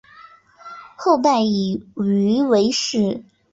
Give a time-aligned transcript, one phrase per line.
[0.97, 3.23] 后代以鱼为氏。